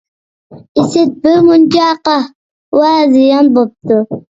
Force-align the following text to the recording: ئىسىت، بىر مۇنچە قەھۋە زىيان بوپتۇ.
ئىسىت، 0.83 1.13
بىر 1.29 1.39
مۇنچە 1.51 1.93
قەھۋە 2.11 2.93
زىيان 3.17 3.57
بوپتۇ. 3.61 4.07